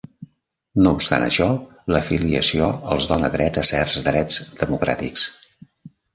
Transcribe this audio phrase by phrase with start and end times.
[0.85, 1.47] No obstant això,
[1.97, 5.29] l'afiliació els dona dret a certs drets democràtics.